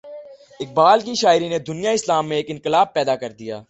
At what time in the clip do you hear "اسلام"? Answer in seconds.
1.95-2.27